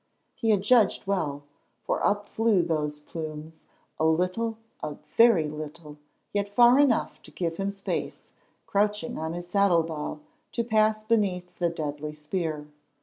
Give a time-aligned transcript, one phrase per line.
[0.33, 1.43] He had judged well,
[1.83, 3.65] for up flew those plumes,
[3.99, 5.97] a little, a very little,
[6.33, 8.29] yet far enough to give him space,
[8.65, 10.19] crouching on his saddle bow,
[10.53, 12.65] to pass beneath the deadly spear.